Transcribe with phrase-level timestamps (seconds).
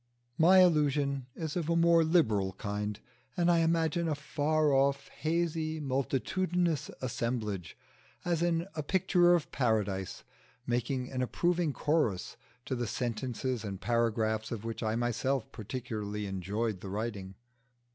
[0.39, 2.99] My illusion is of a more liberal kind,
[3.37, 7.77] and I imagine a far off, hazy, multitudinous assemblage,
[8.25, 10.23] as in a picture of Paradise,
[10.65, 12.35] making an approving chorus
[12.65, 17.35] to the sentences and paragraphs of which I myself particularly enjoy the writing.